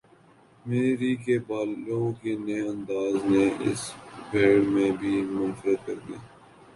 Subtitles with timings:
[0.65, 3.93] میری کے بالوں کے نئے انداز نے اسے
[4.31, 6.35] بھیڑ میں بھی منفرد کر دیا تھا۔